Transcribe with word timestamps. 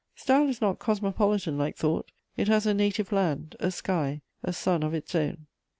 Style 0.15 0.49
is 0.49 0.61
not 0.61 0.79
cosmopolitan 0.79 1.59
like 1.59 1.77
thought: 1.77 2.09
it 2.35 2.47
has 2.47 2.65
a 2.65 2.73
native 2.73 3.11
land, 3.11 3.55
a 3.59 3.69
sky, 3.69 4.21
a 4.41 4.51
sun 4.51 4.81
of 4.81 4.95
its 4.95 5.13
own. 5.13 5.45